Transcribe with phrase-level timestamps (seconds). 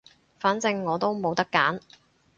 [0.39, 1.79] 反正我都冇得揀